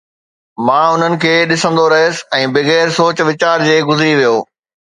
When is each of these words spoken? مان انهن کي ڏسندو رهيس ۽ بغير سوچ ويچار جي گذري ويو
مان 0.69 0.85
انهن 0.93 1.17
کي 1.25 1.33
ڏسندو 1.51 1.85
رهيس 1.95 2.23
۽ 2.39 2.49
بغير 2.57 2.97
سوچ 2.99 3.25
ويچار 3.29 3.69
جي 3.69 3.79
گذري 3.93 4.13
ويو 4.23 4.37